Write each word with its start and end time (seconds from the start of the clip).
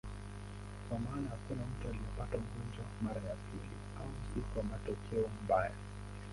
Kwa 0.89 0.99
maana 0.99 1.29
hakuna 1.29 1.61
mtu 1.65 1.87
aliyepata 1.87 2.37
ugonjwa 2.37 2.85
mara 3.01 3.21
ya 3.29 3.35
pili, 3.35 3.69
au 3.99 4.11
si 4.33 4.39
kwa 4.39 4.63
matokeo 4.63 5.29
mbaya. 5.43 5.71